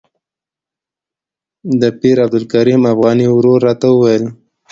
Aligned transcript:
د 1.81 1.83
پیر 1.99 2.17
عبدالکریم 2.25 2.81
افغاني 2.93 3.27
ورور 3.31 3.59
راته 3.67 3.87
وویل. 3.91 4.23